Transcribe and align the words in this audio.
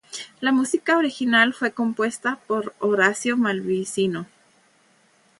La 0.39 0.51
música 0.51 0.97
original 0.97 1.53
fue 1.53 1.73
compuesta 1.73 2.39
por 2.47 2.73
Horacio 2.79 3.37
Malvicino. 3.37 4.25